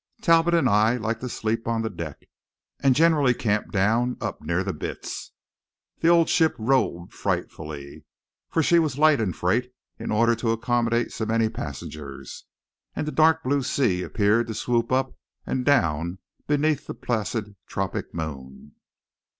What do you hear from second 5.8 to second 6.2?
The